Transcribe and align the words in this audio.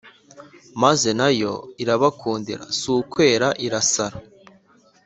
maze 0.81 1.09
na 1.19 1.29
yo 1.39 1.53
irabakundira 1.81 2.63
si 2.79 2.87
ukwera 2.97 3.47
irasara 3.65 4.17